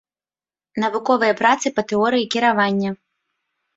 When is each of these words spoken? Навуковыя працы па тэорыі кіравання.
Навуковыя 0.83 1.37
працы 1.43 1.67
па 1.77 1.81
тэорыі 1.93 2.25
кіравання. 2.37 2.89